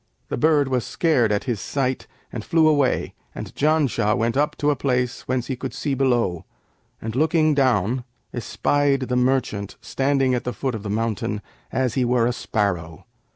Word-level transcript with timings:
The 0.29 0.37
bird 0.37 0.67
was 0.67 0.83
scared 0.83 1.31
at 1.31 1.43
his 1.43 1.59
sight 1.61 2.07
and 2.33 2.43
flew 2.43 2.67
away, 2.67 3.13
and 3.35 3.53
Janshah 3.53 4.17
went 4.17 4.35
up 4.35 4.55
to 4.57 4.71
a 4.71 4.75
place 4.75 5.27
whence 5.27 5.45
he 5.45 5.55
could 5.55 5.75
see 5.75 5.93
below, 5.93 6.43
and 6.99 7.15
looking 7.15 7.53
down, 7.53 8.03
espied 8.33 9.01
the 9.01 9.15
merchant 9.15 9.75
standing 9.79 10.33
at 10.33 10.43
the 10.43 10.53
foot 10.53 10.73
of 10.73 10.81
the 10.81 10.89
mountain, 10.89 11.39
as 11.71 11.93
he 11.93 12.03
were 12.03 12.25
a 12.25 12.33
sparrow. 12.33 13.05